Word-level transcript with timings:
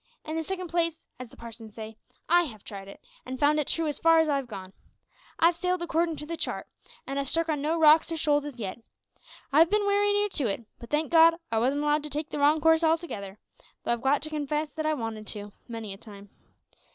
In 0.25 0.35
the 0.35 0.43
second 0.43 0.69
place, 0.69 1.05
as 1.19 1.29
the 1.29 1.37
parsons 1.37 1.75
say, 1.75 1.95
I 2.27 2.45
have 2.45 2.63
tried 2.63 2.87
it, 2.87 3.05
an' 3.23 3.37
found 3.37 3.59
it 3.59 3.67
true 3.67 3.85
as 3.85 3.99
fur 3.99 4.17
as 4.17 4.27
I've 4.29 4.47
gone. 4.47 4.73
I've 5.37 5.55
sailed 5.55 5.83
accordin 5.83 6.17
to 6.17 6.25
the 6.25 6.35
chart, 6.35 6.65
an' 7.05 7.17
have 7.17 7.27
struck 7.27 7.49
on 7.49 7.61
no 7.61 7.77
rocks 7.77 8.11
or 8.11 8.17
shoals 8.17 8.43
as 8.43 8.57
yet. 8.57 8.79
I've 9.53 9.69
bin 9.69 9.85
wery 9.85 10.11
near 10.11 10.49
it; 10.49 10.65
but, 10.79 10.89
thank 10.89 11.11
God, 11.11 11.35
I 11.51 11.59
wasn't 11.59 11.83
allowed 11.83 12.01
to 12.01 12.09
take 12.09 12.31
the 12.31 12.39
wrong 12.39 12.59
course 12.59 12.83
altogether, 12.83 13.37
though 13.83 13.91
I've 13.93 14.01
got 14.01 14.23
to 14.23 14.29
confess 14.31 14.71
that 14.71 14.87
I 14.87 14.95
wanted 14.95 15.27
to, 15.27 15.51
many 15.67 15.93
a 15.93 15.97
time. 15.97 16.31